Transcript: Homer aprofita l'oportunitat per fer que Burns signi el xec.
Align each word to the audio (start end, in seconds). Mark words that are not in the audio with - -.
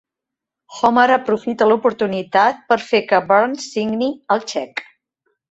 Homer 0.77 1.03
aprofita 1.15 1.67
l'oportunitat 1.71 2.65
per 2.73 2.79
fer 2.87 3.03
que 3.13 3.21
Burns 3.33 3.69
signi 3.75 4.11
el 4.39 4.43
xec. 4.57 4.85